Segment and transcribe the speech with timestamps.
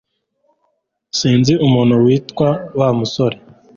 [1.17, 3.37] Sinzi umuntu witwa Wa musore